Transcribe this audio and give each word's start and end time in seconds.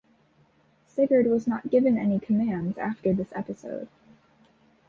Sigurd 0.87 1.27
was 1.27 1.45
not 1.45 1.69
given 1.69 1.95
any 1.95 2.17
commands 2.19 2.75
after 2.79 3.13
this 3.13 3.31
episode. 3.33 3.87